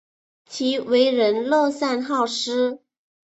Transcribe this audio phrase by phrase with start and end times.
[0.47, 2.81] 其为人乐善好施。